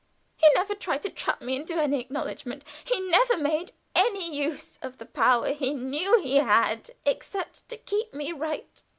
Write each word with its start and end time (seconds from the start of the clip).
He 0.35 0.47
never 0.55 0.73
tried 0.73 1.03
to 1.03 1.11
trap 1.11 1.41
me 1.43 1.55
into 1.55 1.75
any 1.75 1.99
acknowledgment. 1.99 2.63
He 2.83 2.99
never 3.01 3.37
made 3.37 3.73
any 3.93 4.35
use 4.35 4.79
of 4.81 4.97
the 4.97 5.05
power 5.05 5.49
he 5.53 5.75
knew 5.75 6.19
he 6.23 6.37
had 6.37 6.89
except 7.05 7.69
to 7.69 7.77
keep 7.77 8.11
me 8.11 8.31
right. 8.31 8.81